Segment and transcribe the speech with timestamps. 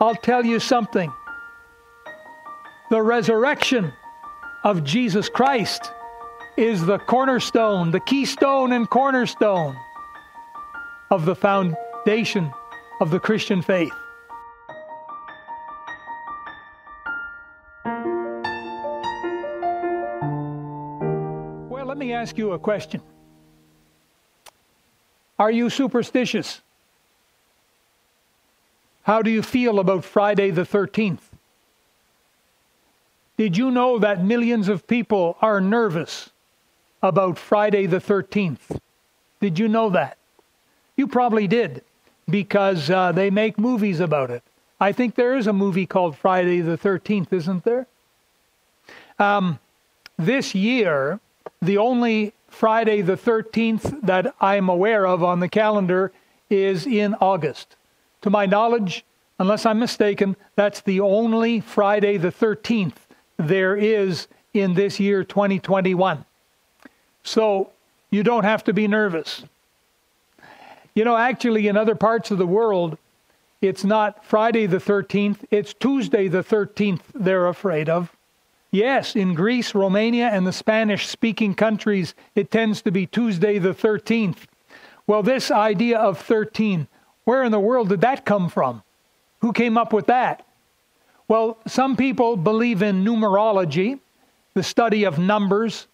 [0.00, 1.12] I'll tell you something.
[2.90, 3.92] The resurrection
[4.62, 5.90] of Jesus Christ
[6.56, 9.76] is the cornerstone, the keystone and cornerstone
[11.10, 12.52] of the foundation
[13.00, 13.92] of the Christian faith.
[21.70, 23.02] Well, let me ask you a question.
[25.38, 26.60] Are you superstitious?
[29.06, 31.20] How do you feel about Friday the 13th?
[33.36, 36.30] Did you know that millions of people are nervous
[37.00, 38.80] about Friday the 13th?
[39.40, 40.18] Did you know that?
[40.96, 41.84] You probably did
[42.28, 44.42] because uh, they make movies about it.
[44.80, 47.86] I think there is a movie called Friday the 13th, isn't there?
[49.20, 49.60] Um,
[50.18, 51.20] this year,
[51.62, 56.10] the only Friday the 13th that I'm aware of on the calendar
[56.50, 57.76] is in August.
[58.26, 59.04] To my knowledge,
[59.38, 62.96] unless I'm mistaken, that's the only Friday the 13th
[63.36, 66.24] there is in this year 2021.
[67.22, 67.70] So
[68.10, 69.44] you don't have to be nervous.
[70.92, 72.98] You know, actually, in other parts of the world,
[73.60, 78.10] it's not Friday the 13th, it's Tuesday the 13th they're afraid of.
[78.72, 83.72] Yes, in Greece, Romania, and the Spanish speaking countries, it tends to be Tuesday the
[83.72, 84.46] 13th.
[85.06, 86.88] Well, this idea of 13,
[87.26, 88.82] where in the world did that come from?
[89.40, 90.46] Who came up with that?
[91.28, 93.98] Well, some people believe in numerology,
[94.54, 95.88] the study of numbers,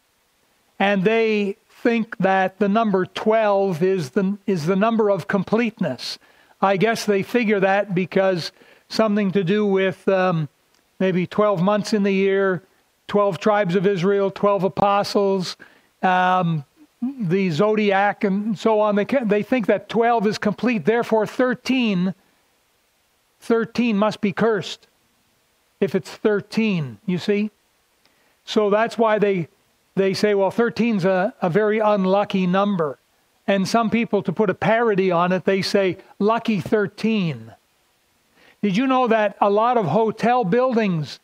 [0.78, 6.18] and they think that the number 12 is the, is the number of completeness.
[6.60, 8.52] I guess they figure that because
[8.88, 10.50] something to do with um,
[11.00, 12.62] maybe 12 months in the year,
[13.08, 15.56] 12 tribes of Israel, 12 apostles,
[16.02, 16.64] um,
[17.02, 18.94] the zodiac, and so on.
[18.94, 20.84] They, they think that 12 is complete.
[20.84, 22.14] Therefore, 13,
[23.40, 24.86] 13 must be cursed
[25.80, 27.50] if it's 13, you see?
[28.44, 29.48] So that's why they
[29.94, 32.98] they say, well, 13 is a, a very unlucky number.
[33.46, 37.52] And some people, to put a parody on it, they say, lucky 13.
[38.62, 41.18] Did you know that a lot of hotel buildings,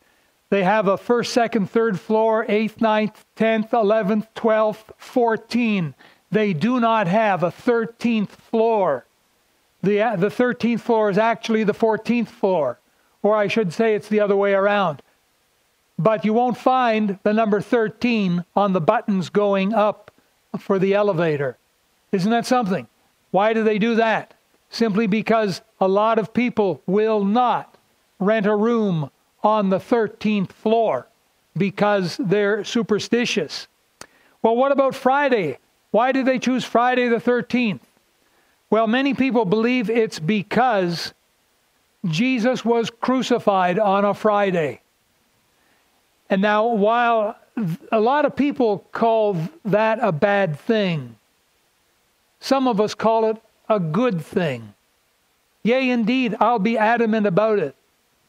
[0.49, 5.93] they have a first, second, third floor, eighth, ninth, 10th, 11th, 12th, 14.
[6.31, 9.05] They do not have a 13th floor.
[9.81, 12.79] The, uh, the 13th floor is actually the 14th floor.
[13.21, 15.01] Or I should say it's the other way around
[15.99, 20.11] but you won't find the number 13 on the buttons going up
[20.57, 21.57] for the elevator.
[22.13, 22.87] Isn't that something?
[23.31, 24.33] Why do they do that?
[24.69, 27.75] Simply because a lot of people will not
[28.17, 29.11] rent a room
[29.43, 31.07] on the 13th floor
[31.57, 33.67] because they're superstitious.
[34.41, 35.57] Well, what about Friday?
[35.91, 37.81] Why did they choose Friday the 13th?
[38.69, 41.13] Well, many people believe it's because
[42.05, 44.81] Jesus was crucified on a Friday.
[46.29, 47.35] And now, while
[47.91, 49.35] a lot of people call
[49.65, 51.15] that a bad thing,
[52.39, 54.73] some of us call it a good thing.
[55.63, 57.75] Yea, indeed, I'll be adamant about it.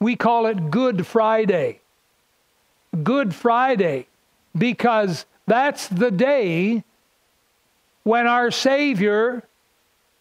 [0.00, 1.80] We call it Good Friday.
[3.02, 4.06] Good Friday,
[4.56, 6.82] because that's the day
[8.02, 9.44] when our Savior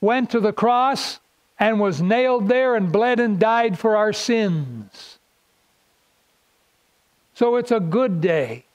[0.02, 1.20] went to the cross
[1.58, 5.18] and was nailed there and bled and died for our sins.
[7.34, 8.66] So it's a good day.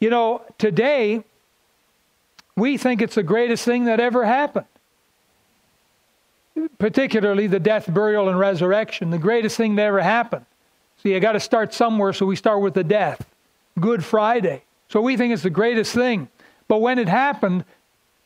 [0.00, 1.24] You know, today,
[2.56, 4.66] we think it's the greatest thing that ever happened.
[6.78, 10.46] Particularly the death, burial, and resurrection, the greatest thing that ever happened.
[11.02, 13.26] See, you got to start somewhere, so we start with the death.
[13.78, 14.62] Good Friday.
[14.88, 16.28] So we think it's the greatest thing.
[16.66, 17.64] But when it happened,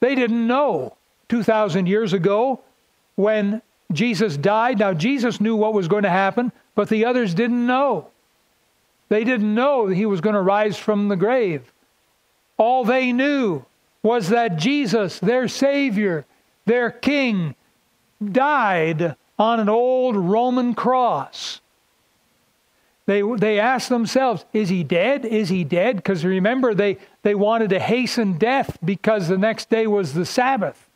[0.00, 0.97] they didn't know
[1.28, 2.60] 2,000 years ago
[3.16, 3.62] when
[3.93, 4.78] Jesus died.
[4.78, 8.09] Now, Jesus knew what was going to happen, but the others didn't know.
[9.09, 11.70] They didn't know he was going to rise from the grave.
[12.56, 13.64] All they knew
[14.03, 16.25] was that Jesus, their Savior,
[16.64, 17.54] their King,
[18.31, 21.61] died on an old Roman cross.
[23.06, 25.25] They, they asked themselves, Is he dead?
[25.25, 25.96] Is he dead?
[25.96, 30.88] Because remember, they, they wanted to hasten death because the next day was the Sabbath.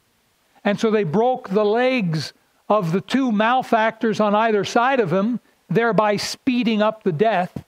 [0.65, 2.33] And so they broke the legs
[2.69, 7.65] of the two malefactors on either side of him, thereby speeding up the death.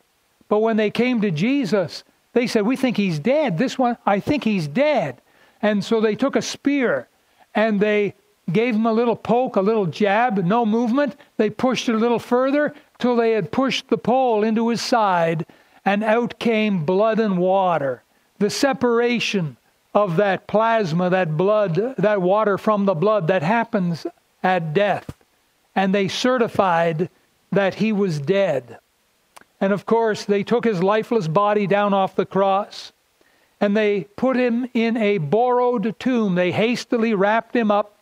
[0.49, 3.59] But when they came to Jesus, they said, We think he's dead.
[3.59, 5.21] This one, I think he's dead.
[5.61, 7.09] And so they took a spear
[7.55, 8.15] and they
[8.53, 11.17] gave him a little poke, a little jab, no movement.
[11.37, 15.47] They pushed it a little further till they had pushed the pole into his side,
[15.85, 18.03] and out came blood and water.
[18.39, 19.57] The separation
[19.95, 24.07] of that plasma, that blood, that water from the blood that happens
[24.43, 25.15] at death.
[25.79, 27.09] and they certified
[27.53, 28.79] that he was dead.
[29.61, 32.93] And of course, they took his lifeless body down off the cross
[33.61, 36.35] and they put him in a borrowed tomb.
[36.35, 37.97] They hastily wrapped him up,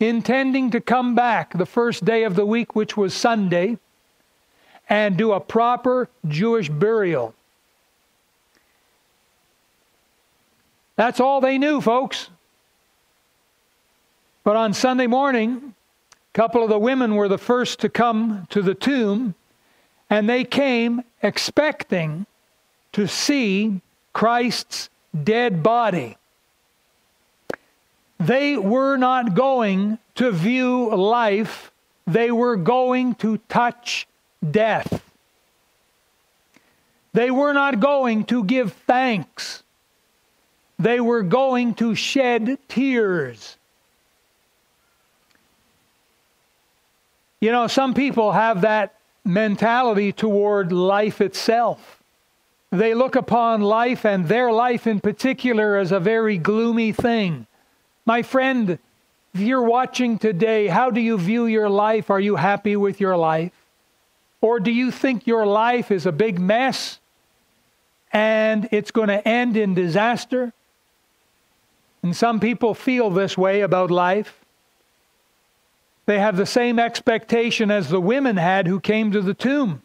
[0.00, 3.78] intending to come back the first day of the week, which was Sunday,
[4.88, 7.34] and do a proper Jewish burial.
[10.96, 12.30] That's all they knew, folks.
[14.44, 15.74] But on Sunday morning,
[16.12, 19.34] a couple of the women were the first to come to the tomb,
[20.10, 22.26] and they came expecting
[22.92, 23.80] to see
[24.12, 24.90] Christ's
[25.22, 26.16] dead body.
[28.18, 31.70] They were not going to view life,
[32.06, 34.06] they were going to touch
[34.48, 35.02] death.
[37.12, 39.62] They were not going to give thanks.
[40.78, 43.56] They were going to shed tears.
[47.40, 48.94] You know, some people have that
[49.24, 52.02] mentality toward life itself.
[52.70, 57.46] They look upon life and their life in particular as a very gloomy thing.
[58.06, 58.78] My friend,
[59.32, 62.10] if you're watching today, how do you view your life?
[62.10, 63.52] Are you happy with your life?
[64.40, 66.98] Or do you think your life is a big mess
[68.12, 70.52] and it's going to end in disaster?
[72.02, 74.38] And some people feel this way about life.
[76.04, 79.80] They have the same expectation as the women had who came to the tomb.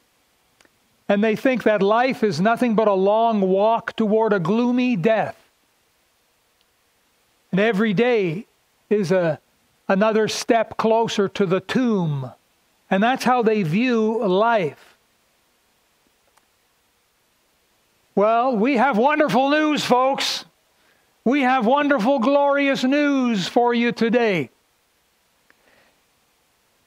[1.07, 5.38] And they think that life is nothing but a long walk toward a gloomy death.
[7.51, 8.45] And every day
[8.89, 9.39] is a,
[9.87, 12.31] another step closer to the tomb.
[12.89, 14.97] And that's how they view life.
[18.15, 20.45] Well, we have wonderful news, folks.
[21.23, 24.49] We have wonderful, glorious news for you today.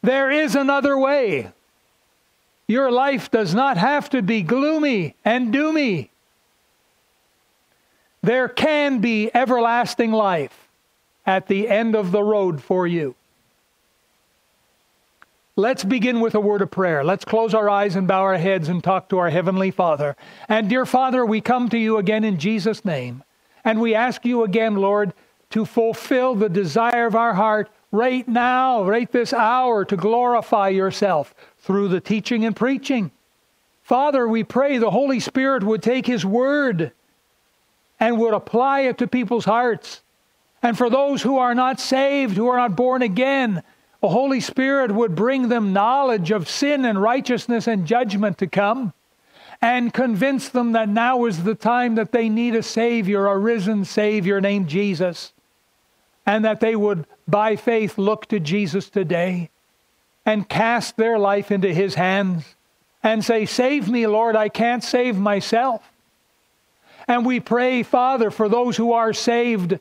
[0.02, 1.52] There is another way.
[2.66, 6.08] Your life does not have to be gloomy and doomy.
[8.22, 10.68] There can be everlasting life
[11.26, 13.14] at the end of the road for you.
[15.54, 17.04] Let's begin with a word of prayer.
[17.04, 20.16] Let's close our eyes and bow our heads and talk to our Heavenly Father.
[20.48, 23.22] And dear Father, we come to you again in Jesus' name.
[23.64, 25.12] And we ask you again, Lord,
[25.50, 31.34] to fulfill the desire of our heart right now, right this hour, to glorify yourself
[31.58, 33.10] through the teaching and preaching.
[33.82, 36.92] Father, we pray the Holy Spirit would take His word
[38.02, 40.00] and would apply it to people's hearts.
[40.60, 43.62] And for those who are not saved, who are not born again,
[44.00, 48.92] the Holy Spirit would bring them knowledge of sin and righteousness and judgment to come
[49.60, 53.84] and convince them that now is the time that they need a Savior, a risen
[53.84, 55.32] Savior named Jesus,
[56.26, 59.48] and that they would, by faith, look to Jesus today
[60.26, 62.56] and cast their life into His hands
[63.00, 65.88] and say, Save me, Lord, I can't save myself.
[67.08, 69.78] And we pray, Father, for those who are saved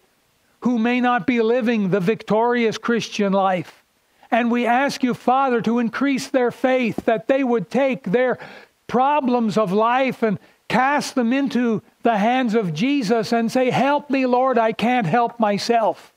[0.62, 3.84] who may not be living the victorious Christian life.
[4.30, 8.40] And we ask you, Father, to increase their faith, that they would take their
[8.88, 10.40] problems of life and
[10.70, 15.40] cast them into the hands of Jesus and say, Help me, Lord, I can't help
[15.40, 16.14] myself.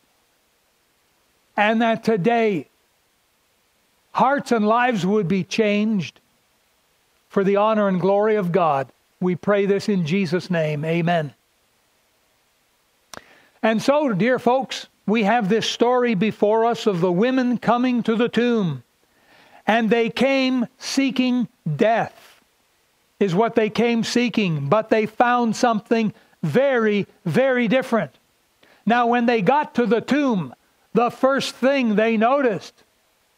[1.57, 2.69] And that today,
[4.12, 6.21] hearts and lives would be changed
[7.28, 8.88] for the honor and glory of God.
[9.25, 10.85] We pray this in Jesus' name.
[10.85, 11.33] Amen.
[13.62, 18.16] And so, dear folks, we have this story before us of the women coming to
[18.16, 18.83] the tomb.
[19.66, 22.43] And they came seeking death
[23.19, 26.12] is what they came seeking, but they found something
[26.43, 28.11] very, very different.
[28.85, 30.54] Now, when they got to the tomb,
[30.93, 32.85] the first thing they noticed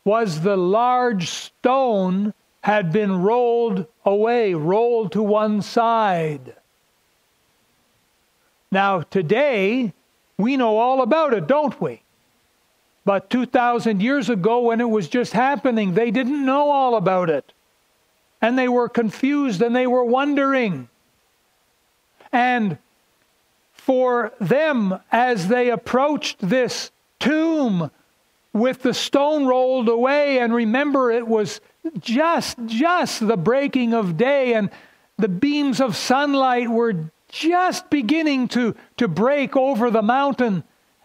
[0.04, 6.56] was the large stone had been rolled away, rolled to one side.
[8.70, 9.92] Now, today,
[10.36, 12.02] we know all about it, don't we?
[13.04, 17.52] But 2,000 years ago, when it was just happening, they didn't know all about it
[18.40, 20.88] and they were confused and they were wondering.
[22.32, 22.78] And
[23.72, 27.90] for them, as they approached this tomb
[28.52, 31.60] with the stone rolled away, and remember it was
[31.98, 34.70] just, just the breaking of day, and
[35.18, 40.64] the beams of sunlight were just beginning to, to break over the mountain,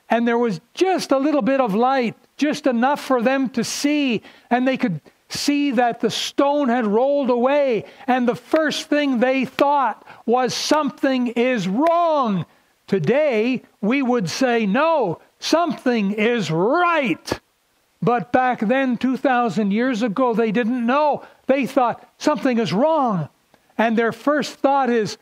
[0.09, 4.21] and there was just a little bit of light, just enough for them to see,
[4.50, 9.45] and they could see that the stone had rolled away, and the first thing they
[9.45, 12.45] thought was something is wrong.
[12.88, 17.39] Today, we would say, no, something is right.
[18.01, 21.24] But back then, 2,000 years ago, they didn't know.
[21.46, 23.29] They thought something is wrong.
[23.77, 25.17] And their first thought is,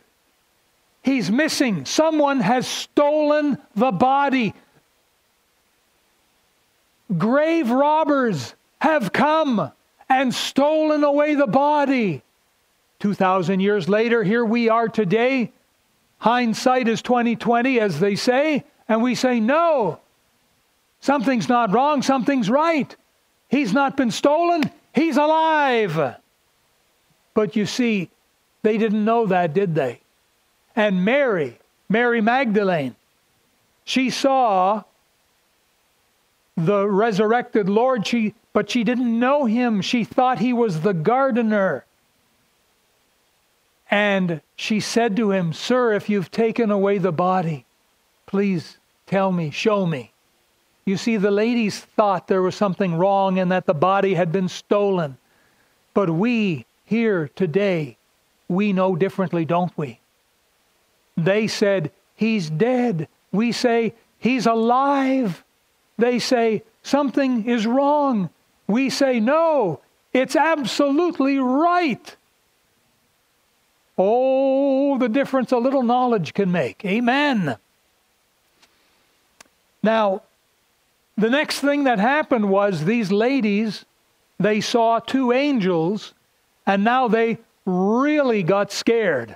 [1.01, 1.85] he's missing.
[1.85, 4.53] Someone has stolen the body.
[7.17, 9.71] Grave robbers have come
[10.07, 12.23] and stolen away the body.
[12.99, 15.51] 2,000 years later, here we are today.
[16.19, 19.99] Hindsight is 2020, as they say, and we say, no,
[20.99, 22.95] something's not wrong, something's right.
[23.49, 24.63] He's not been stolen,
[24.93, 26.17] he's alive.
[27.33, 28.09] But you see,
[28.61, 30.01] they didn't know that, did they?
[30.75, 32.95] And Mary, Mary Magdalene,
[33.83, 34.83] she saw
[36.55, 39.81] the resurrected Lord, she, but she didn't know him.
[39.81, 41.85] She thought he was the gardener.
[43.89, 47.65] And she said to him, Sir, if you've taken away the body,
[48.27, 48.77] please
[49.07, 50.11] tell me, show me.
[50.85, 54.49] You see, the ladies thought there was something wrong and that the body had been
[54.49, 55.17] stolen.
[55.93, 57.97] But we here today,
[58.47, 59.99] we know differently, don't we?
[61.15, 63.07] They said, He's dead.
[63.31, 65.43] We say, He's alive.
[65.97, 68.29] They say, Something is wrong.
[68.67, 69.81] We say, No,
[70.13, 72.15] it's absolutely right.
[73.97, 76.83] Oh, the difference a little knowledge can make.
[76.85, 77.57] Amen.
[79.83, 80.21] Now,
[81.19, 83.85] the next thing that happened was these ladies,
[84.39, 86.13] they saw two angels,
[86.65, 89.35] and now they really got scared.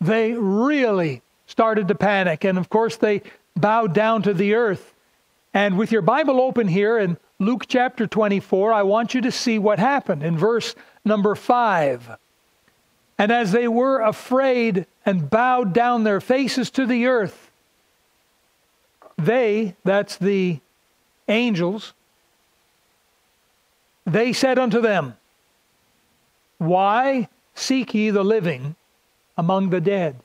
[0.00, 2.44] They really started to panic.
[2.44, 3.22] And of course, they
[3.54, 4.94] bowed down to the earth.
[5.54, 9.58] And with your Bible open here in Luke chapter 24, I want you to see
[9.58, 12.16] what happened in verse number 5.
[13.18, 17.45] And as they were afraid and bowed down their faces to the earth,
[19.18, 20.60] they, that's the
[21.28, 21.92] angels,
[24.04, 25.16] they said unto them,
[26.58, 28.76] Why seek ye the living
[29.36, 30.16] among the dead?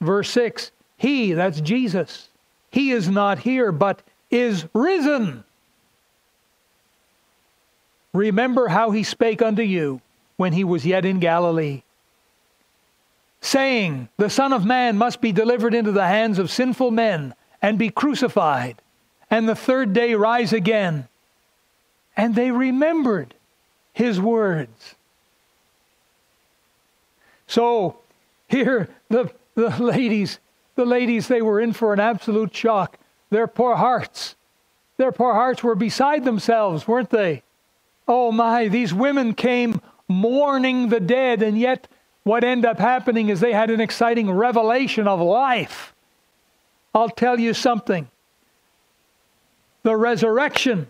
[0.00, 2.28] Verse 6 He, that's Jesus,
[2.70, 5.44] he is not here, but is risen.
[8.12, 10.00] Remember how he spake unto you
[10.36, 11.82] when he was yet in Galilee,
[13.40, 17.78] saying, The Son of Man must be delivered into the hands of sinful men and
[17.78, 18.80] be crucified,
[19.30, 21.08] and the third day rise again.
[22.16, 23.34] And they remembered
[23.92, 24.96] his words.
[27.46, 27.98] So
[28.48, 30.38] here the, the ladies,
[30.74, 32.98] the ladies, they were in for an absolute shock.
[33.30, 34.36] Their poor hearts,
[34.96, 37.42] their poor hearts were beside themselves, weren't they?
[38.06, 41.88] Oh my, these women came mourning the dead, and yet
[42.28, 45.94] what ended up happening is they had an exciting revelation of life.
[46.94, 48.08] I'll tell you something.
[49.82, 50.88] The resurrection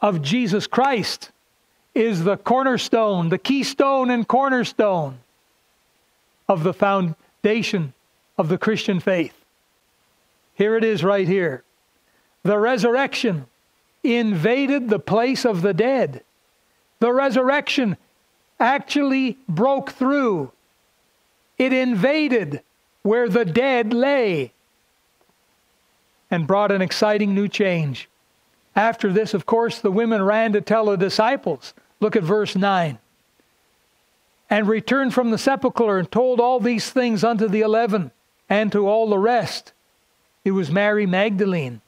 [0.00, 1.30] of Jesus Christ
[1.94, 5.18] is the cornerstone, the keystone and cornerstone
[6.48, 7.92] of the foundation
[8.38, 9.34] of the Christian faith.
[10.54, 11.62] Here it is right here.
[12.42, 13.46] The resurrection
[14.02, 16.22] invaded the place of the dead
[17.02, 17.96] the resurrection
[18.60, 20.52] actually broke through.
[21.58, 22.62] It invaded
[23.02, 24.52] where the dead lay
[26.30, 28.08] and brought an exciting new change.
[28.74, 31.74] After this, of course, the women ran to tell the disciples.
[32.00, 32.98] Look at verse 9.
[34.48, 38.10] And returned from the sepulchre and told all these things unto the eleven
[38.48, 39.72] and to all the rest.
[40.44, 41.80] It was Mary Magdalene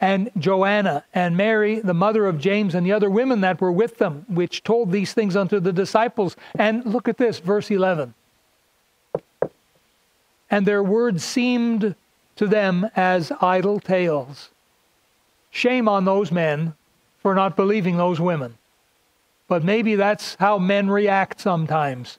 [0.00, 3.98] and Joanna and Mary, the mother of James, and the other women that were with
[3.98, 6.36] them, which told these things unto the disciples.
[6.56, 8.14] And look at this, verse 11.
[10.50, 11.94] And their words seemed
[12.36, 14.50] to them as idle tales.
[15.50, 16.74] Shame on those men
[17.20, 18.58] for not believing those women.
[19.48, 22.18] But maybe that's how men react sometimes.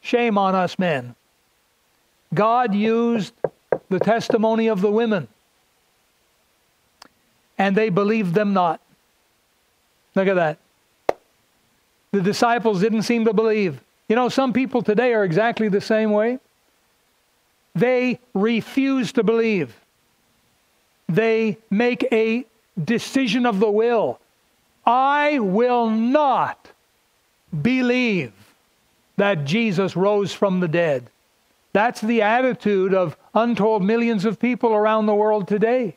[0.00, 1.14] Shame on us men.
[2.34, 3.34] God used
[3.88, 5.28] the testimony of the women
[7.58, 8.80] and they believed them not.
[10.14, 10.58] Look at that.
[12.10, 13.80] The disciples didn't seem to believe.
[14.08, 16.38] You know, some people today are exactly the same way.
[17.74, 19.74] They refuse to believe.
[21.08, 22.44] They make a
[22.82, 24.18] decision of the will.
[24.84, 26.68] I will not
[27.62, 28.32] believe
[29.16, 31.10] that Jesus rose from the dead.
[31.72, 35.96] That's the attitude of untold millions of people around the world today.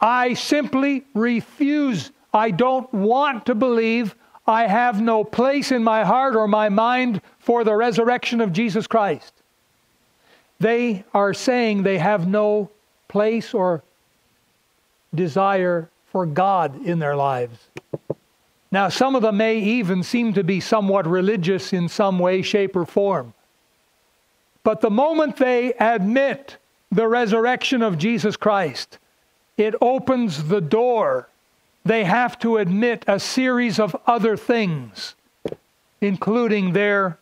[0.00, 2.10] I simply refuse.
[2.32, 4.14] I don't want to believe.
[4.46, 8.86] I have no place in my heart or my mind for the resurrection of Jesus
[8.86, 9.32] Christ.
[10.58, 12.70] They are saying they have no
[13.08, 13.82] place or
[15.14, 17.58] desire for God in their lives.
[18.70, 22.74] Now, some of them may even seem to be somewhat religious in some way, shape,
[22.74, 23.32] or form.
[24.64, 26.56] But the moment they admit
[26.90, 28.98] the resurrection of Jesus Christ,
[29.56, 31.28] it opens the door.
[31.84, 35.14] They have to admit a series of other things,
[36.00, 37.18] including their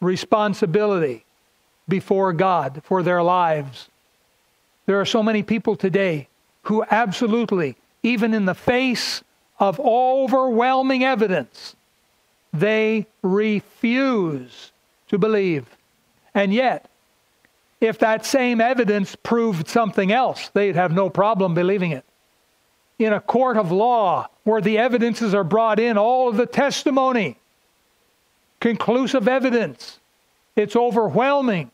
[0.00, 1.24] responsibility
[1.88, 3.88] before God for their lives.
[4.86, 6.28] There are so many people today
[6.62, 9.22] who absolutely, even in the face
[9.58, 11.76] of overwhelming evidence,
[12.52, 14.72] they refuse
[15.08, 15.66] to believe.
[16.34, 16.88] And yet,
[17.80, 22.04] if that same evidence proved something else, they'd have no problem believing it.
[22.98, 27.36] In a court of law, where the evidences are brought in, all of the testimony,
[28.60, 29.98] conclusive evidence,
[30.56, 31.70] it's overwhelming.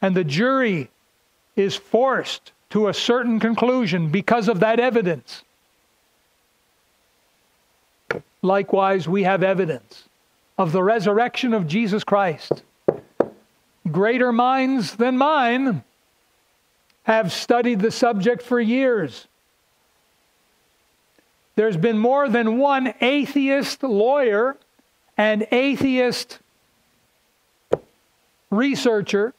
[0.00, 0.90] And the jury
[1.56, 5.42] is forced to a certain conclusion because of that evidence.
[8.42, 10.04] Likewise, we have evidence
[10.56, 12.62] of the resurrection of Jesus Christ.
[13.90, 15.82] Greater minds than mine
[17.04, 19.26] have studied the subject for years.
[21.56, 24.56] There's been more than one atheist lawyer
[25.16, 26.38] and atheist
[28.50, 29.34] researcher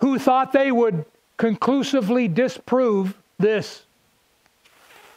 [0.00, 1.04] who thought they would
[1.36, 3.84] conclusively disprove this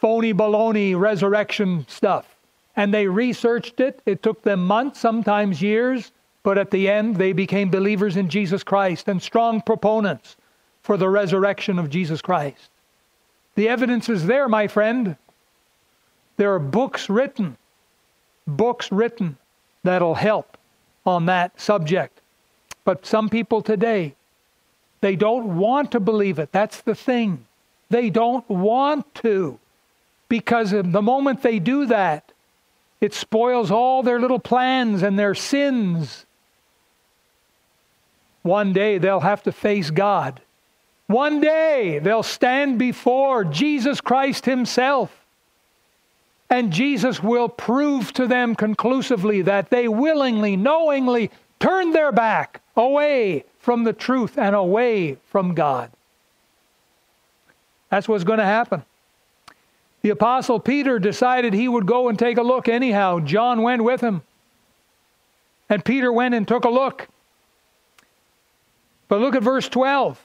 [0.00, 2.26] phony baloney resurrection stuff.
[2.74, 4.00] And they researched it.
[4.06, 6.10] It took them months, sometimes years,
[6.42, 10.36] but at the end they became believers in Jesus Christ and strong proponents
[10.82, 12.70] for the resurrection of Jesus Christ.
[13.54, 15.16] The evidence is there, my friend.
[16.36, 17.56] There are books written,
[18.46, 19.36] books written
[19.84, 20.51] that'll help
[21.04, 22.20] on that subject.
[22.84, 24.14] But some people today,
[25.00, 26.52] they don't want to believe it.
[26.52, 27.46] That's the thing.
[27.90, 29.58] They don't want to.
[30.28, 32.32] Because the moment they do that,
[33.00, 36.24] it spoils all their little plans and their sins.
[38.42, 40.40] One day they'll have to face God.
[41.08, 45.21] One day they'll stand before Jesus Christ Himself.
[46.52, 53.46] And Jesus will prove to them conclusively that they willingly, knowingly turned their back away
[53.58, 55.90] from the truth and away from God.
[57.88, 58.84] That's what's going to happen.
[60.02, 63.20] The Apostle Peter decided he would go and take a look anyhow.
[63.20, 64.20] John went with him.
[65.70, 67.08] And Peter went and took a look.
[69.08, 70.20] But look at verse 12.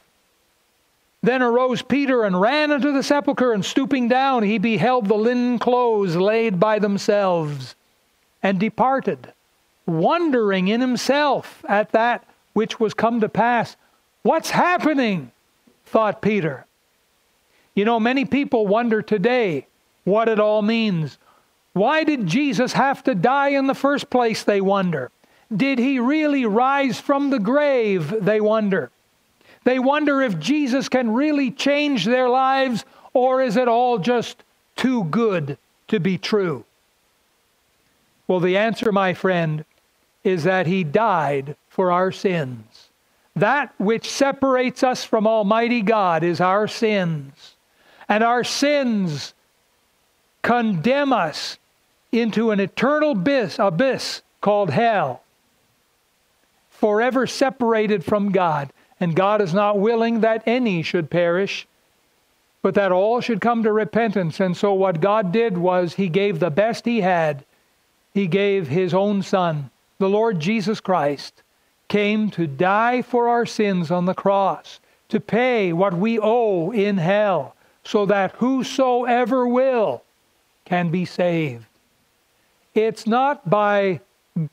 [1.23, 5.60] Then arose Peter and ran into the sepulchre, and stooping down, he beheld the linen
[5.60, 7.75] clothes laid by themselves,
[8.43, 9.34] and departed,
[9.86, 13.75] wondering in himself at that which was come to pass.
[14.23, 15.32] What's happening?
[15.86, 16.65] thought Peter.
[17.73, 19.67] You know, many people wonder today
[20.03, 21.17] what it all means.
[21.73, 25.12] Why did Jesus have to die in the first place, they wonder?
[25.56, 28.89] Did he really rise from the grave, they wonder?
[29.67, 34.41] They wonder if Jesus can really change their lives, or is it all just
[34.77, 35.58] too good
[35.89, 36.63] to be true?
[38.30, 39.65] Well, the answer, my friend,
[40.23, 42.88] is that he died for our sins.
[43.36, 47.58] That which separates us from Almighty God is our sins.
[48.08, 49.34] And our sins
[50.43, 51.58] condemn us
[52.13, 55.23] into an eternal abyss, abyss called hell,
[56.69, 58.71] forever separated from God.
[58.99, 61.67] And God is not willing that any should perish,
[62.62, 64.39] but that all should come to repentance.
[64.39, 67.45] And so, what God did was He gave the best He had.
[68.13, 71.43] He gave His own Son, the Lord Jesus Christ,
[71.88, 74.79] came to die for our sins on the cross,
[75.10, 80.03] to pay what we owe in hell so that whosoever will
[80.65, 81.65] can be saved.
[82.75, 84.01] It's not by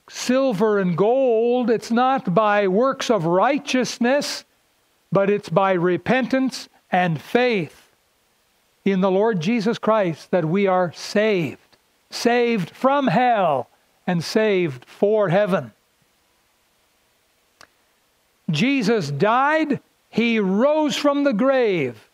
[0.09, 4.45] silver and gold, it's not by works of righteousness,
[5.13, 7.91] but it's by repentance and faith
[8.85, 11.61] in the Lord Jesus Christ that we are saved.
[12.11, 13.69] Saved from hell
[14.07, 15.73] and saved for heaven.
[18.51, 22.09] Jesus died, he rose from the grave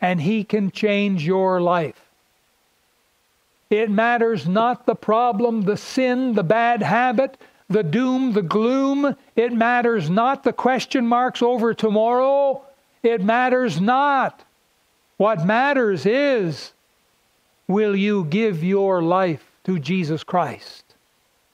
[0.00, 2.05] and He can change your life.
[3.70, 7.36] It matters not the problem, the sin, the bad habit,
[7.68, 9.16] the doom, the gloom.
[9.34, 12.62] It matters not the question marks over tomorrow.
[13.02, 14.44] It matters not.
[15.16, 16.72] What matters is
[17.66, 20.94] will you give your life to Jesus Christ?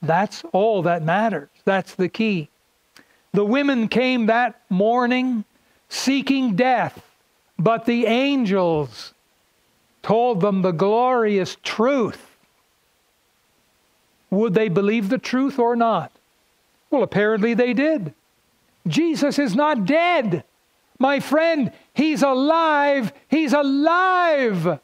[0.03, 1.49] That's all that matters.
[1.65, 2.51] That's the key.
[3.33, 5.45] The women came that morning
[5.89, 7.03] seeking death
[7.59, 9.12] But the angels
[10.03, 12.37] told them the glorious truth.
[14.31, 16.11] Would they believe the truth or not?
[16.91, 18.15] Well, apparently they did.
[18.87, 20.45] Jesus is not dead.
[20.99, 23.13] My friend, he's alive.
[23.29, 24.81] He's alive.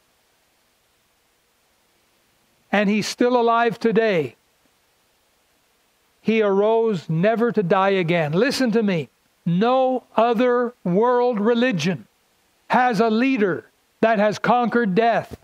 [2.71, 4.35] And he's still alive today.
[6.21, 8.33] He arose never to die again.
[8.33, 9.09] Listen to me.
[9.45, 12.07] No other world religion
[12.67, 13.68] has a leader
[14.01, 15.37] that has conquered death.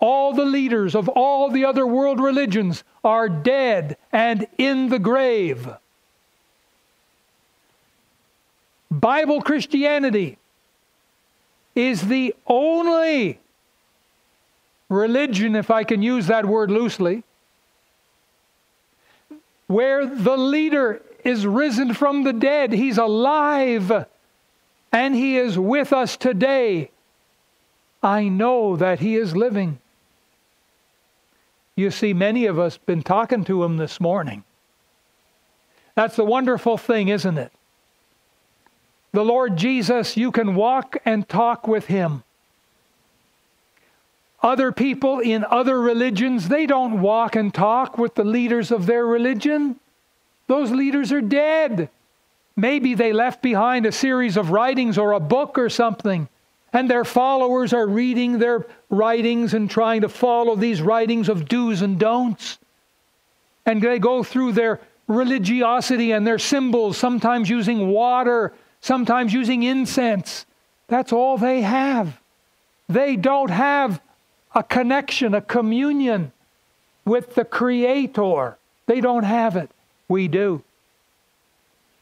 [0.00, 5.68] All the leaders of all the other world religions are dead and in the grave.
[8.90, 10.38] Bible Christianity
[11.74, 13.40] is the only
[14.88, 17.24] religion, if I can use that word loosely,
[19.66, 22.72] where the leader is risen from the dead.
[22.72, 24.06] He's alive
[24.92, 26.90] and he is with us today.
[28.04, 29.78] I know that he is living.
[31.74, 34.44] You see, many of us been talking to him this morning.
[35.94, 37.50] That's the wonderful thing, isn't it?
[39.12, 42.24] The Lord Jesus, you can walk and talk with him.
[44.42, 49.06] Other people in other religions, they don't walk and talk with the leaders of their
[49.06, 49.76] religion.
[50.46, 51.88] Those leaders are dead.
[52.54, 56.28] Maybe they left behind a series of writings or a book or something,
[56.74, 61.80] and their followers are reading their writings and trying to follow these writings of do's
[61.82, 62.58] and don'ts.
[63.64, 70.46] And they go through their religiosity and their symbols, sometimes using water, sometimes using incense.
[70.88, 72.20] That's all they have.
[72.88, 74.02] They don't have
[74.52, 76.32] a connection, a communion
[77.04, 78.58] with the Creator.
[78.86, 79.70] They don't have it.
[80.08, 80.62] We do.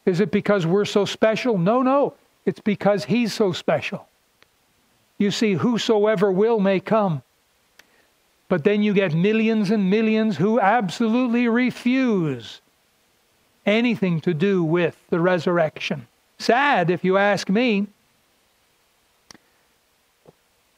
[0.07, 1.59] Is it because we're so special?
[1.59, 2.15] No, no.
[2.47, 4.09] It's because He's so special.
[5.23, 7.23] You see, whosoever will may come.
[8.49, 12.61] But then you get millions and millions who absolutely refuse
[13.65, 16.09] anything to do with the resurrection.
[16.41, 17.87] Sad, if you ask me.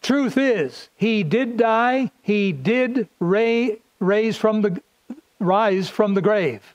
[0.03, 4.83] Truth is, he did die, he did raise from the
[5.41, 6.75] rise from the grave.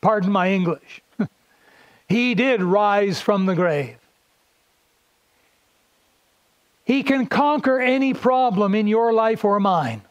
[0.00, 1.02] Pardon my English.
[2.08, 3.98] he did rise from the grave.
[6.84, 10.02] He can conquer any problem in your life or mine.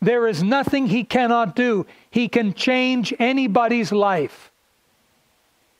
[0.00, 1.86] There is nothing he cannot do.
[2.10, 4.50] He can change anybody's life.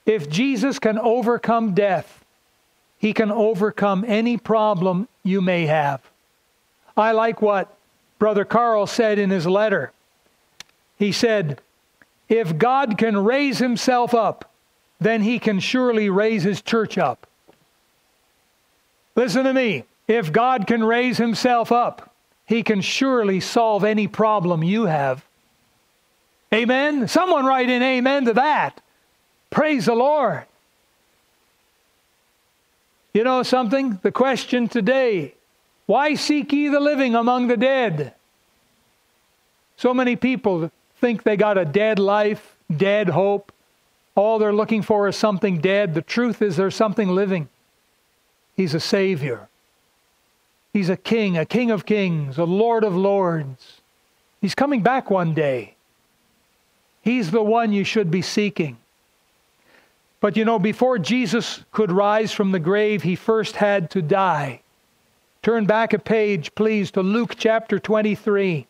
[0.04, 2.24] If Jesus can overcome death,
[2.98, 6.00] he can overcome any problem you may have.
[6.96, 7.76] I like what
[8.18, 9.92] Brother Carl said in his letter.
[10.98, 11.60] He said,
[12.28, 14.50] If God can raise himself up,
[14.98, 17.26] then he can surely raise his church up.
[19.16, 19.84] Listen to me.
[20.06, 22.14] If God can raise himself up,
[22.46, 25.24] he can surely solve any problem you have.
[26.54, 27.08] Amen?
[27.08, 28.80] Someone write in amen to that.
[29.50, 30.44] Praise the Lord.
[33.12, 33.98] You know something?
[34.02, 35.34] The question today
[35.86, 38.12] why seek ye the living among the dead?
[39.76, 43.52] So many people think they got a dead life, dead hope.
[44.14, 45.94] All they're looking for is something dead.
[45.94, 47.48] The truth is there's something living.
[48.56, 49.48] He's a Savior.
[50.72, 53.80] He's a King, a King of kings, a Lord of lords.
[54.40, 55.74] He's coming back one day.
[57.02, 58.78] He's the one you should be seeking.
[60.20, 64.60] But you know, before Jesus could rise from the grave, he first had to die.
[65.42, 68.66] Turn back a page, please, to Luke chapter 23.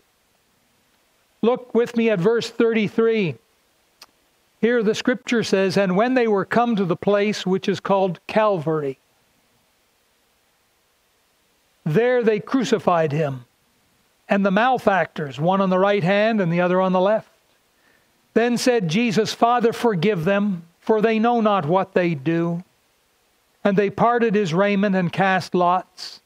[1.43, 3.37] Look with me at verse 33.
[4.61, 8.21] Here the scripture says, And when they were come to the place which is called
[8.27, 8.99] Calvary,
[11.87, 13.45] there they crucified him,
[14.29, 17.31] and the malefactors, one on the right hand and the other on the left.
[18.35, 22.63] Then said Jesus, Father, forgive them, for they know not what they do.
[23.65, 26.21] And they parted his raiment and cast lots.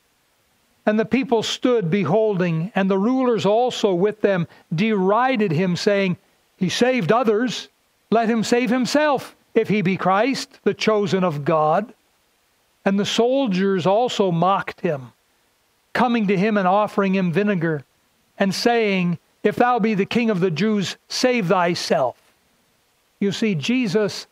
[0.84, 6.16] And the people stood beholding, and the rulers also with them derided him, saying,
[6.56, 7.68] He saved others,
[8.10, 11.94] let him save himself, if he be Christ, the chosen of God.
[12.84, 15.12] And the soldiers also mocked him,
[15.92, 17.84] coming to him and offering him vinegar,
[18.38, 22.16] and saying, If thou be the king of the Jews, save thyself.
[23.18, 24.26] You see, Jesus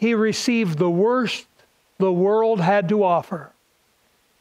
[0.00, 1.46] he received the worst
[1.98, 3.52] the world had to offer.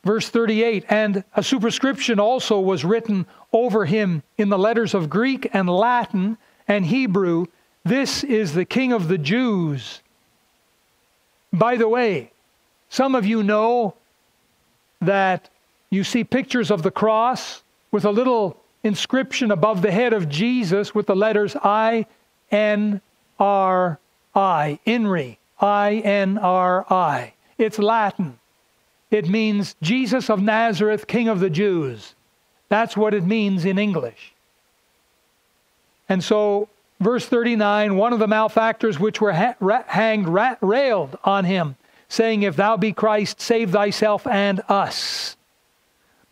[0.05, 5.49] Verse 38 And a superscription also was written over him in the letters of Greek
[5.51, 7.47] and Latin and Hebrew
[7.83, 9.99] This is the King of the Jews.
[11.51, 12.31] By the way,
[12.87, 13.95] some of you know
[15.01, 15.49] that
[15.89, 20.93] you see pictures of the cross with a little inscription above the head of Jesus
[20.93, 22.05] with the letters I
[22.51, 23.01] N
[23.39, 23.99] R
[24.35, 27.33] I, INRI, I N R I.
[27.57, 28.39] It's Latin.
[29.11, 32.13] It means Jesus of Nazareth, King of the Jews.
[32.69, 34.33] That's what it means in English.
[36.07, 41.17] And so, verse 39 one of the malefactors which were ha- ra- hanged ra- railed
[41.23, 41.75] on him,
[42.07, 45.35] saying, If thou be Christ, save thyself and us.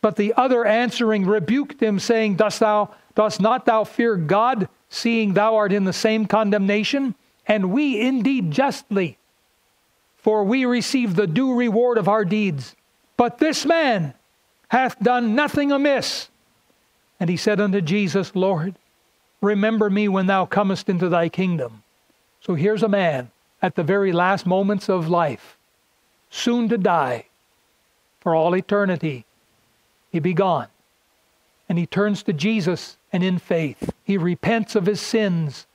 [0.07, 5.33] But the other answering rebuked him, saying, Dost thou dost not thou fear God, seeing
[5.33, 7.13] thou art in the same condemnation?
[7.45, 9.17] And we indeed justly,
[10.15, 12.73] for we receive the due reward of our deeds.
[13.17, 14.13] But this man
[14.69, 16.29] hath done nothing amiss.
[17.19, 18.75] And he said unto Jesus, Lord,
[19.41, 21.83] remember me when thou comest into thy kingdom.
[22.39, 23.29] So here's a man
[23.61, 25.57] at the very last moments of life,
[26.29, 27.25] soon to die
[28.21, 29.25] for all eternity.
[30.17, 30.65] He be gone.
[31.69, 35.67] And he turns to Jesus and in faith, he repents of his sins,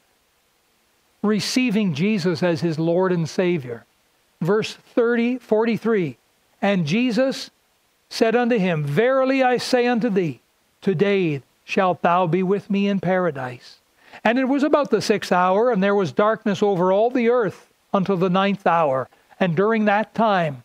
[1.22, 3.84] receiving Jesus as his Lord and Savior.
[4.40, 6.18] Verse 30, 43
[6.60, 7.50] And Jesus
[8.08, 10.40] said unto him, Verily I say unto thee,
[10.80, 13.78] today shalt thou be with me in paradise.
[14.24, 17.72] And it was about the sixth hour, and there was darkness over all the earth
[17.94, 19.08] until the ninth hour.
[19.38, 20.64] And during that time,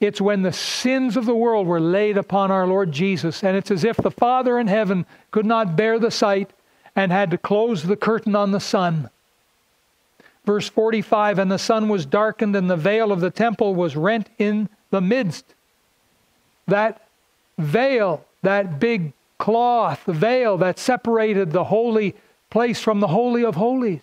[0.00, 3.42] it's when the sins of the world were laid upon our Lord Jesus.
[3.42, 6.50] And it's as if the Father in heaven could not bear the sight
[6.96, 9.10] and had to close the curtain on the Son.
[10.44, 14.28] Verse 45 And the sun was darkened, and the veil of the temple was rent
[14.38, 15.54] in the midst.
[16.66, 17.06] That
[17.58, 22.14] veil, that big cloth, veil that separated the holy
[22.50, 24.02] place from the Holy of Holies.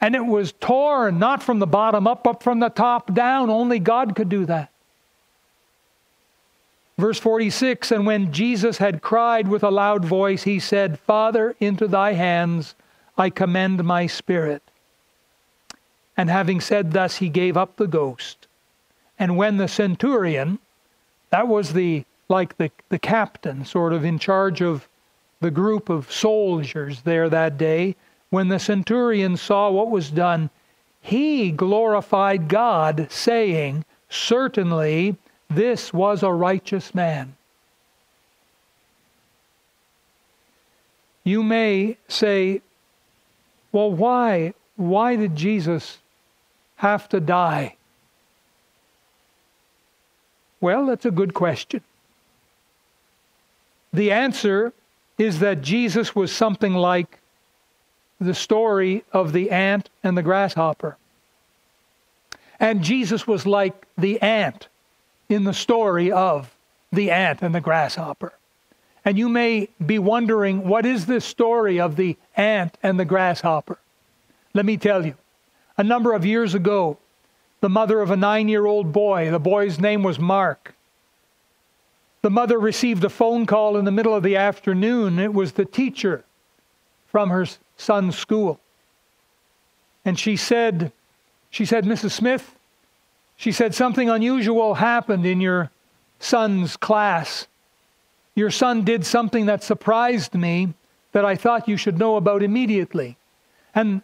[0.00, 3.50] And it was torn not from the bottom up, but from the top down.
[3.50, 4.70] Only God could do that.
[6.96, 11.88] Verse 46 And when Jesus had cried with a loud voice, he said, Father, into
[11.88, 12.74] thy hands
[13.16, 14.62] I commend my spirit.
[16.16, 18.46] And having said thus, he gave up the ghost.
[19.18, 20.58] And when the centurion,
[21.30, 24.88] that was the like the, the captain, sort of in charge of
[25.40, 27.96] the group of soldiers there that day,
[28.30, 30.50] when the centurion saw what was done,
[31.00, 35.16] he glorified God, saying, Certainly
[35.48, 37.36] this was a righteous man.
[41.24, 42.62] You may say,
[43.72, 44.54] Well, why?
[44.76, 45.98] Why did Jesus
[46.76, 47.76] have to die?
[50.60, 51.82] Well, that's a good question.
[53.92, 54.72] The answer
[55.18, 57.19] is that Jesus was something like
[58.20, 60.96] the story of the ant and the grasshopper.
[62.58, 64.68] And Jesus was like the ant
[65.28, 66.54] in the story of
[66.92, 68.34] the ant and the grasshopper.
[69.04, 73.78] And you may be wondering, what is this story of the ant and the grasshopper?
[74.52, 75.14] Let me tell you.
[75.78, 76.98] A number of years ago,
[77.62, 80.74] the mother of a nine year old boy, the boy's name was Mark,
[82.22, 85.18] the mother received a phone call in the middle of the afternoon.
[85.18, 86.24] It was the teacher
[87.06, 87.46] from her
[87.80, 88.60] son's school.
[90.04, 90.92] And she said,
[91.50, 92.12] she said, Mrs.
[92.12, 92.56] Smith,
[93.36, 95.70] she said, something unusual happened in your
[96.18, 97.46] son's class.
[98.34, 100.74] Your son did something that surprised me
[101.12, 103.16] that I thought you should know about immediately.
[103.74, 104.02] And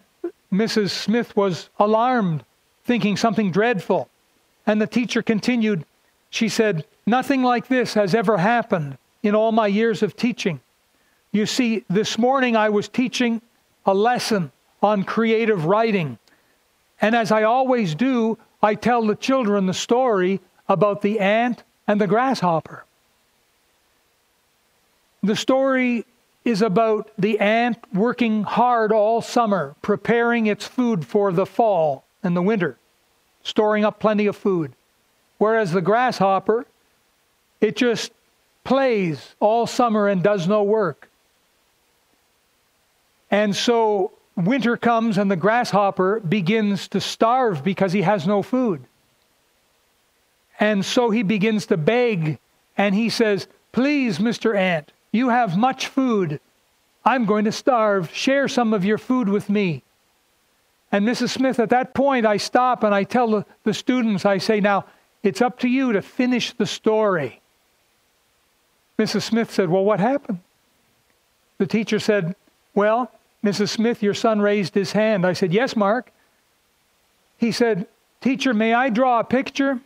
[0.52, 0.90] Mrs.
[0.90, 2.44] Smith was alarmed,
[2.84, 4.08] thinking something dreadful.
[4.66, 5.84] And the teacher continued,
[6.30, 10.60] she said, Nothing like this has ever happened in all my years of teaching.
[11.30, 13.42] You see, this morning I was teaching
[13.86, 16.18] a lesson on creative writing.
[17.00, 22.00] And as I always do, I tell the children the story about the ant and
[22.00, 22.84] the grasshopper.
[25.22, 26.04] The story
[26.44, 32.36] is about the ant working hard all summer, preparing its food for the fall and
[32.36, 32.78] the winter,
[33.42, 34.72] storing up plenty of food.
[35.38, 36.66] Whereas the grasshopper,
[37.60, 38.12] it just
[38.64, 41.08] plays all summer and does no work.
[43.30, 48.84] And so winter comes and the grasshopper begins to starve because he has no food.
[50.60, 52.38] And so he begins to beg
[52.76, 54.56] and he says, Please, Mr.
[54.56, 56.40] Ant, you have much food.
[57.04, 58.12] I'm going to starve.
[58.12, 59.82] Share some of your food with me.
[60.90, 61.30] And Mrs.
[61.30, 64.86] Smith, at that point, I stop and I tell the, students, I say, Now,
[65.22, 67.40] it's up to you to finish the story.
[68.98, 69.22] Mrs.
[69.22, 70.40] Smith said, Well, what happened?
[71.58, 72.34] The teacher said,
[72.76, 73.10] Well,
[73.42, 73.70] Mrs.
[73.70, 75.26] Smith, your son raised his hand.
[75.26, 76.12] I said, Yes, Mark.
[77.38, 77.86] He said,
[78.20, 79.80] Teacher, may I draw a picture?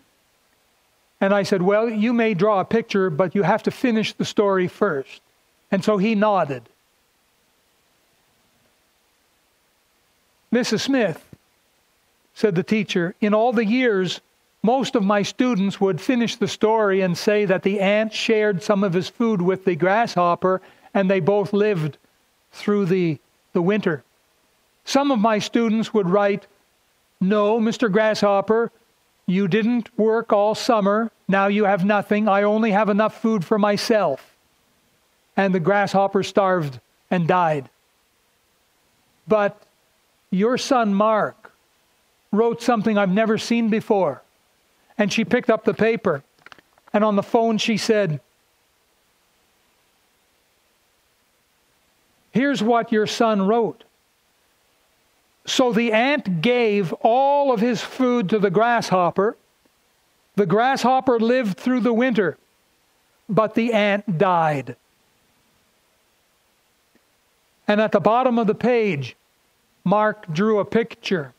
[1.21, 4.25] And I said, Well, you may draw a picture, but you have to finish the
[4.25, 5.23] story first.
[5.71, 6.65] And so he nodded.
[10.53, 10.81] Mrs.
[10.81, 11.25] Smith,
[12.35, 14.21] said the teacher, in all the years,
[14.65, 18.83] most of my students would finish the story and say that the ant shared some
[18.83, 20.61] of his food with the grasshopper
[20.93, 21.99] and they both lived
[22.53, 23.19] through the,
[23.53, 24.03] the winter.
[24.85, 26.47] Some of my students would write,
[27.21, 27.91] No, Mr.
[27.91, 28.73] Grasshopper,
[29.27, 31.13] you didn't work all summer.
[31.29, 32.27] Now you have nothing.
[32.27, 34.37] I only have enough food for myself.
[35.37, 37.71] And the grasshopper starved and died.
[39.29, 39.63] But
[40.31, 41.53] your son Mark
[42.33, 44.23] wrote something I've never seen before.
[44.99, 46.25] And she picked up the paper.
[46.93, 48.21] And on the phone, she said,
[52.33, 53.85] Here's what your son wrote.
[55.47, 59.37] So the ant gave all of his food to the grasshopper.
[60.37, 62.39] The grasshopper lived through the winter,
[63.29, 64.77] but the ant died.
[67.67, 69.17] And at the bottom of the page,
[69.85, 71.33] Mark drew a picture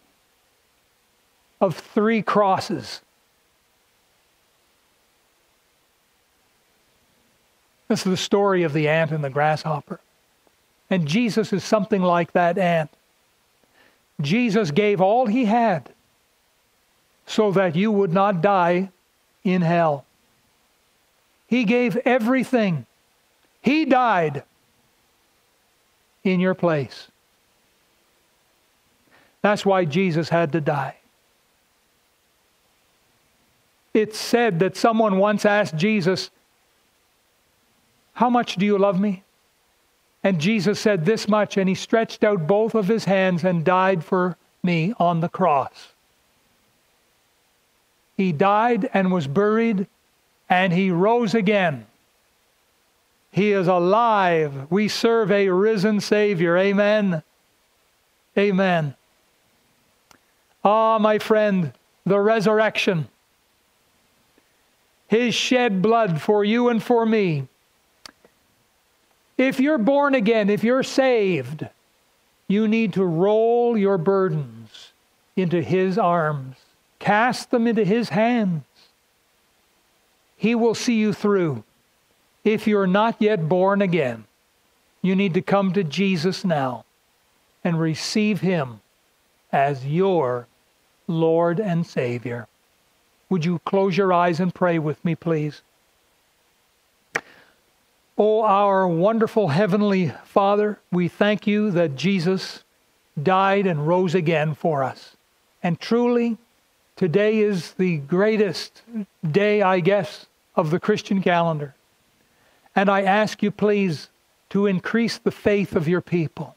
[1.60, 3.02] of three crosses.
[7.88, 10.00] This is the story of the ant and the grasshopper.
[10.92, 12.92] And Jesus is something like that ant.
[14.20, 15.90] Jesus gave all he had
[17.26, 18.92] so that you would not die
[19.46, 20.06] in hell.
[21.48, 22.86] He gave everything.
[23.62, 24.44] He died
[26.26, 27.08] in your place.
[29.42, 30.98] That's why Jesus had to die.
[33.94, 36.30] It's said that someone once asked Jesus,
[38.14, 39.24] How much do you love me?
[40.24, 44.04] And Jesus said this much, and he stretched out both of his hands and died
[44.04, 45.90] for me on the cross.
[48.18, 49.88] He died and was buried,
[50.48, 51.88] and he rose again.
[53.32, 54.70] He is alive.
[54.70, 56.58] We serve a risen Savior.
[56.58, 57.24] Amen.
[58.38, 58.96] Amen.
[60.64, 61.74] Ah, my friend,
[62.06, 63.08] the resurrection.
[65.08, 67.48] His shed blood for you and for me
[69.42, 71.68] if you're born again, if you're saved,
[72.48, 74.92] you need to roll your burdens
[75.36, 76.58] into His arms,
[77.00, 78.64] cast them into His hands.
[80.36, 81.64] He will see you through.
[82.44, 84.26] If you're not yet born again,
[85.02, 86.86] you need to come to Jesus now
[87.64, 88.82] and receive Him
[89.52, 90.48] as your
[91.08, 92.48] Lord and Savior.
[93.30, 95.62] Would you close your eyes and pray with me, please?
[98.24, 102.64] Oh, our wonderful Heavenly Father, we thank you that Jesus
[103.24, 105.16] died and rose again for us.
[105.64, 106.38] And truly,
[106.96, 108.84] today is the greatest
[109.28, 111.74] day, I guess, of the Christian calendar.
[112.76, 114.10] And I ask you, please,
[114.52, 116.56] to increase the faith of your people,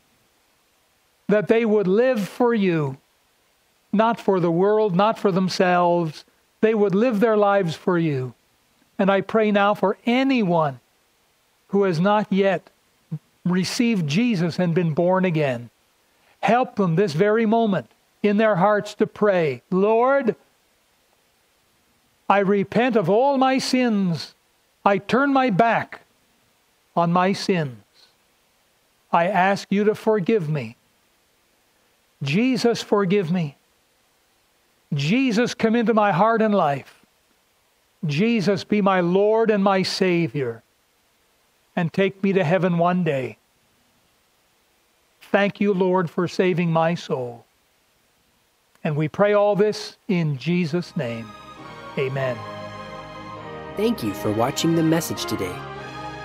[1.29, 2.99] that they would live for you,
[3.91, 6.27] not for the world, not for themselves.
[6.61, 8.35] They would live their lives for you.
[8.99, 10.81] And I pray now for anyone
[11.75, 12.71] who has not yet
[13.45, 15.71] received Jesus and been born again.
[16.39, 17.91] Help them this very moment
[18.23, 20.37] in their hearts to pray, Lord,
[22.29, 24.37] I repent of all my sins.
[24.85, 26.03] I turn my back
[26.95, 27.83] on my sins.
[29.13, 30.77] I ask you to forgive me.
[32.23, 33.57] Jesus, forgive me.
[34.93, 37.05] Jesus, come into my heart and life.
[38.07, 40.63] Jesus, be my Lord and my Savior
[41.77, 43.39] and take me to heaven one day.
[45.21, 47.45] Thank you, Lord, for saving my soul.
[48.85, 51.27] And we pray all this in Jesus' name.
[51.99, 52.37] Amen.
[53.77, 55.55] Thank you for watching the message today.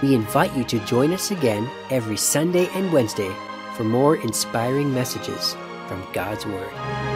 [0.03, 3.33] We invite you to join us again every Sunday and Wednesday
[3.75, 5.55] for more inspiring messages
[5.87, 7.08] from God's Word.